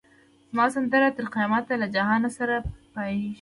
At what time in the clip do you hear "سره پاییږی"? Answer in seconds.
2.37-3.29